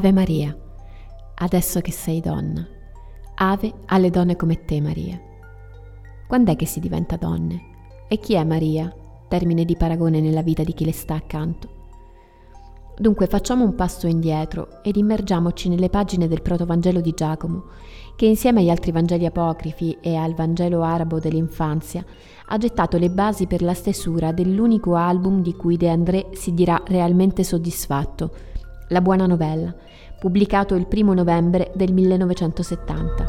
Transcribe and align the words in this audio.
Ave 0.00 0.12
Maria, 0.12 0.56
adesso 1.34 1.82
che 1.82 1.92
sei 1.92 2.20
donna. 2.20 2.66
Ave 3.34 3.70
alle 3.84 4.08
donne 4.08 4.34
come 4.34 4.64
te, 4.64 4.80
Maria. 4.80 5.20
Quando 6.26 6.52
è 6.52 6.56
che 6.56 6.64
si 6.64 6.80
diventa 6.80 7.16
donne? 7.16 7.60
E 8.08 8.18
chi 8.18 8.32
è 8.32 8.42
Maria? 8.42 8.90
Termine 9.28 9.66
di 9.66 9.76
paragone 9.76 10.22
nella 10.22 10.40
vita 10.40 10.62
di 10.62 10.72
chi 10.72 10.86
le 10.86 10.92
sta 10.92 11.16
accanto. 11.16 11.68
Dunque 12.96 13.26
facciamo 13.26 13.62
un 13.62 13.74
passo 13.74 14.06
indietro 14.06 14.82
ed 14.82 14.96
immergiamoci 14.96 15.68
nelle 15.68 15.90
pagine 15.90 16.28
del 16.28 16.40
protovangelo 16.40 17.02
di 17.02 17.12
Giacomo, 17.14 17.64
che 18.16 18.24
insieme 18.24 18.60
agli 18.60 18.70
altri 18.70 18.92
Vangeli 18.92 19.26
apocrifi 19.26 19.98
e 20.00 20.16
al 20.16 20.32
Vangelo 20.32 20.82
arabo 20.82 21.18
dell'infanzia 21.18 22.02
ha 22.46 22.56
gettato 22.56 22.96
le 22.96 23.10
basi 23.10 23.46
per 23.46 23.60
la 23.60 23.74
stesura 23.74 24.32
dell'unico 24.32 24.94
album 24.94 25.42
di 25.42 25.54
cui 25.54 25.76
De 25.76 25.90
André 25.90 26.30
si 26.32 26.54
dirà 26.54 26.82
realmente 26.86 27.44
soddisfatto, 27.44 28.48
La 28.92 29.00
Buona 29.00 29.26
Novella, 29.26 29.72
pubblicato 30.18 30.74
il 30.74 30.88
1 30.92 31.14
novembre 31.14 31.70
del 31.76 31.92
1970. 31.92 33.24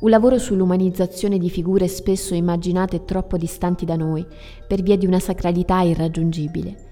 Un 0.00 0.10
lavoro 0.10 0.38
sull'umanizzazione 0.38 1.38
di 1.38 1.48
figure 1.48 1.86
spesso 1.86 2.34
immaginate 2.34 3.04
troppo 3.04 3.36
distanti 3.36 3.84
da 3.84 3.94
noi, 3.94 4.26
per 4.66 4.82
via 4.82 4.96
di 4.96 5.06
una 5.06 5.20
sacralità 5.20 5.82
irraggiungibile. 5.82 6.90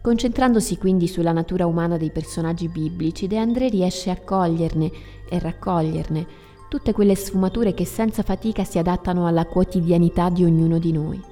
Concentrandosi 0.00 0.78
quindi 0.78 1.08
sulla 1.08 1.32
natura 1.32 1.66
umana 1.66 1.98
dei 1.98 2.10
personaggi 2.10 2.68
biblici, 2.68 3.26
De 3.26 3.36
André 3.36 3.68
riesce 3.68 4.08
a 4.08 4.18
coglierne 4.18 4.90
e 5.28 5.38
raccoglierne 5.38 6.26
tutte 6.70 6.92
quelle 6.92 7.16
sfumature 7.16 7.74
che 7.74 7.84
senza 7.84 8.22
fatica 8.22 8.64
si 8.64 8.78
adattano 8.78 9.26
alla 9.26 9.44
quotidianità 9.44 10.30
di 10.30 10.42
ognuno 10.42 10.78
di 10.78 10.92
noi. 10.92 11.31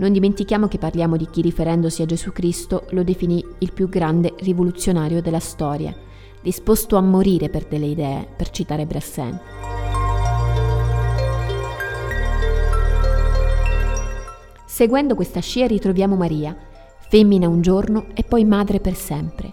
Non 0.00 0.12
dimentichiamo 0.12 0.66
che 0.66 0.78
parliamo 0.78 1.18
di 1.18 1.28
chi 1.28 1.42
riferendosi 1.42 2.00
a 2.00 2.06
Gesù 2.06 2.32
Cristo 2.32 2.86
lo 2.92 3.02
definì 3.02 3.44
il 3.58 3.70
più 3.70 3.86
grande 3.90 4.32
rivoluzionario 4.38 5.20
della 5.20 5.40
storia, 5.40 5.94
disposto 6.40 6.96
a 6.96 7.02
morire 7.02 7.50
per 7.50 7.66
delle 7.66 7.84
idee, 7.84 8.26
per 8.34 8.48
citare 8.48 8.86
Brassin. 8.86 9.38
Seguendo 14.64 15.14
questa 15.14 15.40
scia 15.40 15.66
ritroviamo 15.66 16.16
Maria, 16.16 16.56
femmina 17.10 17.46
un 17.46 17.60
giorno 17.60 18.06
e 18.14 18.22
poi 18.22 18.46
madre 18.46 18.80
per 18.80 18.94
sempre. 18.94 19.52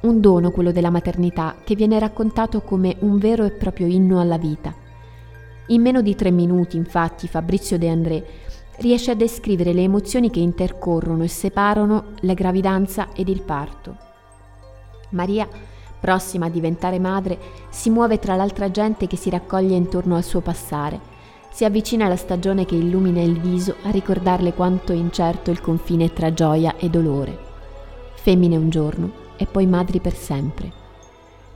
Un 0.00 0.20
dono 0.20 0.50
quello 0.50 0.72
della 0.72 0.90
maternità 0.90 1.54
che 1.62 1.76
viene 1.76 2.00
raccontato 2.00 2.62
come 2.62 2.96
un 2.98 3.16
vero 3.18 3.44
e 3.44 3.52
proprio 3.52 3.86
inno 3.86 4.20
alla 4.20 4.38
vita. 4.38 4.74
In 5.68 5.82
meno 5.82 6.02
di 6.02 6.16
tre 6.16 6.32
minuti, 6.32 6.76
infatti, 6.76 7.28
Fabrizio 7.28 7.78
De 7.78 7.88
André 7.88 8.24
riesce 8.78 9.10
a 9.10 9.14
descrivere 9.14 9.72
le 9.72 9.82
emozioni 9.82 10.30
che 10.30 10.40
intercorrono 10.40 11.22
e 11.22 11.28
separano 11.28 12.04
la 12.20 12.34
gravidanza 12.34 13.08
ed 13.14 13.28
il 13.28 13.42
parto. 13.42 13.96
Maria, 15.10 15.48
prossima 16.00 16.46
a 16.46 16.50
diventare 16.50 16.98
madre, 16.98 17.38
si 17.70 17.90
muove 17.90 18.18
tra 18.18 18.34
l'altra 18.34 18.70
gente 18.70 19.06
che 19.06 19.16
si 19.16 19.30
raccoglie 19.30 19.76
intorno 19.76 20.16
al 20.16 20.24
suo 20.24 20.40
passare 20.40 21.10
si 21.52 21.66
avvicina 21.66 22.08
la 22.08 22.16
stagione 22.16 22.64
che 22.64 22.76
illumina 22.76 23.20
il 23.20 23.38
viso 23.38 23.76
a 23.82 23.90
ricordarle 23.90 24.54
quanto 24.54 24.92
incerto 24.92 25.50
il 25.50 25.60
confine 25.60 26.10
tra 26.10 26.32
gioia 26.32 26.76
e 26.78 26.88
dolore. 26.88 27.38
Femmine 28.14 28.56
un 28.56 28.70
giorno 28.70 29.12
e 29.36 29.44
poi 29.44 29.66
madri 29.66 30.00
per 30.00 30.14
sempre. 30.14 30.72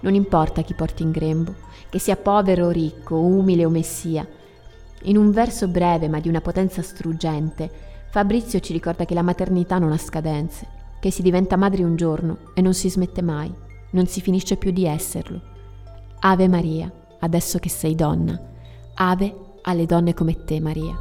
Non 0.01 0.15
importa 0.15 0.61
chi 0.61 0.75
porti 0.75 1.03
in 1.03 1.13
grembo, 1.13 1.55
che 1.89 1.99
sia 1.99 2.17
povero 2.17 2.67
o 2.67 2.71
ricco, 2.71 3.17
umile 3.17 3.65
o 3.65 3.71
messia. 3.71 4.29
In 5.07 5.17
un 5.17 5.31
verso 5.31 5.69
breve 5.69 6.09
ma 6.09 6.19
di 6.19 6.29
una 6.29 6.41
potenza 6.41 6.83
struggente, 6.83 7.71
Fabrizio 8.11 8.59
ci 8.59 8.73
ricorda 8.73 9.05
che 9.05 9.15
la 9.15 9.23
maternità 9.23 9.79
non 9.79 9.93
ha 9.93 9.99
scadenze, 9.99 10.67
che 10.99 11.13
si 11.13 11.23
diventa 11.23 11.57
madri 11.57 11.85
un 11.85 11.95
giorno 11.95 12.39
e 12.55 12.61
non 12.61 12.75
si 12.75 12.91
smette 12.91 13.23
mai, 13.23 13.53
non 13.91 14.07
si 14.07 14.21
finisce 14.21 14.57
più 14.57 14.73
di 14.73 14.85
esserlo. 14.85 15.41
Ave 16.19 16.49
Maria, 16.49 16.91
adesso 17.21 17.61
che 17.61 17.69
sei 17.69 17.95
donna. 17.95 18.37
Ave 18.95 19.33
alle 19.63 19.87
donne 19.87 20.13
come 20.13 20.45
te, 20.45 20.61
Maria. 20.61 20.99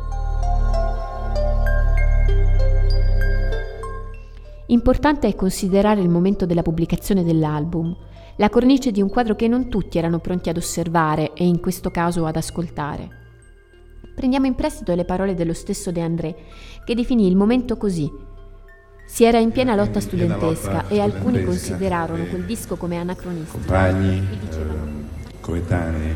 Importante 4.67 5.27
è 5.27 5.35
considerare 5.35 6.01
il 6.01 6.09
momento 6.09 6.45
della 6.45 6.61
pubblicazione 6.61 7.23
dell'album, 7.23 7.95
la 8.35 8.49
cornice 8.49 8.91
di 8.91 9.01
un 9.01 9.09
quadro 9.09 9.35
che 9.35 9.47
non 9.47 9.67
tutti 9.67 9.97
erano 9.97 10.19
pronti 10.19 10.49
ad 10.49 10.57
osservare 10.57 11.33
e 11.33 11.47
in 11.47 11.59
questo 11.59 11.89
caso 11.89 12.27
ad 12.27 12.35
ascoltare. 12.35 13.23
Prendiamo 14.15 14.45
in 14.45 14.55
prestito 14.55 14.95
le 14.95 15.03
parole 15.03 15.35
dello 15.35 15.53
stesso 15.53 15.91
De 15.91 15.99
André, 15.99 16.35
che 16.85 16.95
definì 16.95 17.27
il 17.27 17.35
momento 17.35 17.75
così. 17.75 18.09
Si 19.05 19.25
era 19.25 19.39
in 19.39 19.51
piena 19.51 19.75
lotta 19.75 19.99
studentesca 19.99 20.71
lotta 20.71 20.87
e 20.87 21.01
alcuni 21.01 21.43
considerarono 21.43 22.23
quel 22.23 22.45
disco 22.45 22.77
come 22.77 22.97
anacronistico. 22.97 23.57
Compagni, 23.57 24.17
eh, 24.17 25.39
coetanei, 25.41 26.13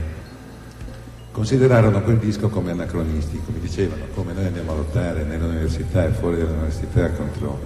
considerarono 1.32 2.02
quel 2.02 2.18
disco 2.18 2.48
come 2.48 2.72
anacronistico, 2.72 3.52
mi 3.52 3.60
dicevano 3.60 4.06
come 4.16 4.31
noi 4.34 4.46
andiamo 4.46 4.72
a 4.72 4.76
lottare 4.76 5.24
nell'università 5.24 6.06
e 6.06 6.12
fuori 6.12 6.38
dall'università 6.38 7.12
contro 7.12 7.60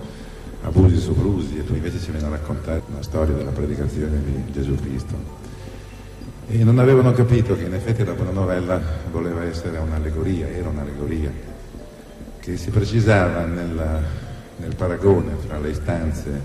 abusi 0.63 0.95
e 0.95 0.99
soprusi 0.99 1.59
e 1.59 1.63
tu 1.63 1.73
invece 1.73 1.99
ci 1.99 2.11
vieni 2.11 2.25
a 2.25 2.29
raccontare 2.29 2.81
una 2.89 3.03
storia 3.03 3.35
della 3.35 3.51
predicazione 3.51 4.19
di 4.23 4.51
Gesù 4.51 4.75
Cristo. 4.75 5.42
E 6.47 6.63
non 6.63 6.77
avevano 6.79 7.13
capito 7.13 7.55
che 7.55 7.63
in 7.63 7.73
effetti 7.73 8.03
la 8.03 8.13
buona 8.13 8.31
novella 8.31 8.79
voleva 9.09 9.43
essere 9.43 9.77
un'allegoria, 9.77 10.49
era 10.49 10.69
un'allegoria, 10.69 11.31
che 12.39 12.57
si 12.57 12.69
precisava 12.69 13.45
nella, 13.45 14.01
nel 14.57 14.75
paragone 14.75 15.37
tra 15.47 15.57
le 15.59 15.69
istanze 15.69 16.41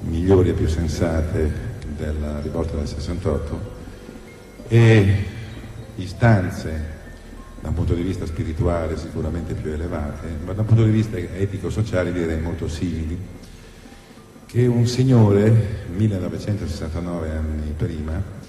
migliori 0.00 0.50
e 0.50 0.52
più 0.52 0.68
sensate 0.68 1.50
della 1.96 2.40
rivolta 2.40 2.76
del 2.76 2.86
68 2.86 3.80
e 4.68 5.24
istanze 5.96 7.00
da 7.60 7.68
un 7.68 7.74
punto 7.74 7.94
di 7.94 8.02
vista 8.02 8.26
spirituale 8.26 8.96
sicuramente 8.96 9.54
più 9.54 9.70
elevate, 9.70 10.26
ma 10.44 10.52
da 10.52 10.62
un 10.62 10.66
punto 10.66 10.84
di 10.84 10.90
vista 10.90 11.16
etico-sociale 11.16 12.12
direi 12.12 12.40
molto 12.40 12.66
simili, 12.68 13.16
che 14.46 14.66
un 14.66 14.86
signore 14.86 15.84
1969 15.94 17.30
anni 17.30 17.72
prima 17.76 18.41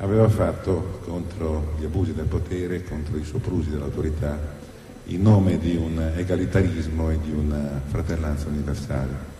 aveva 0.00 0.28
fatto 0.28 1.00
contro 1.04 1.74
gli 1.78 1.84
abusi 1.84 2.14
del 2.14 2.26
potere, 2.26 2.82
contro 2.84 3.16
i 3.16 3.24
soprusi 3.24 3.70
dell'autorità, 3.70 4.58
in 5.04 5.22
nome 5.22 5.58
di 5.58 5.76
un 5.76 6.12
egalitarismo 6.16 7.10
e 7.10 7.18
di 7.22 7.32
una 7.32 7.80
fratellanza 7.86 8.48
universale. 8.48 9.38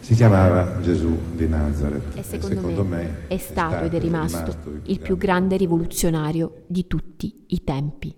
Si 0.00 0.14
chiamava 0.14 0.80
Gesù 0.80 1.18
di 1.32 1.48
Nazareth 1.48 2.16
e 2.16 2.22
secondo, 2.22 2.54
e 2.54 2.56
secondo 2.56 2.84
me, 2.84 2.96
me, 2.96 3.16
è 3.26 3.38
stato 3.38 3.84
ed 3.84 3.94
è 3.94 3.98
rimasto, 3.98 4.38
rimasto 4.38 4.70
il 4.84 5.00
più 5.00 5.16
grande 5.16 5.56
rivoluzionario 5.56 6.62
di 6.66 6.86
tutti 6.86 7.44
i 7.48 7.64
tempi. 7.64 8.14